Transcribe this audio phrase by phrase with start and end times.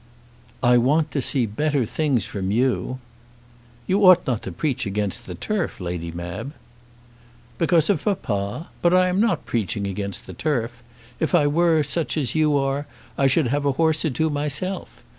[0.63, 2.97] "I want to see better things from you."
[3.85, 6.55] "You ought not to preach against the turf, Lady Mab."
[7.59, 8.69] "Because of papa?
[8.81, 10.81] But I am not preaching against the turf.
[11.19, 15.03] If I were such as you are I would have a horse or two myself.